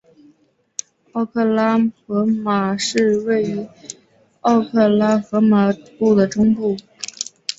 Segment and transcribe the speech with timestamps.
[1.11, 3.67] 奥克拉荷马市位于
[4.39, 6.75] 奥克拉荷马州的中部。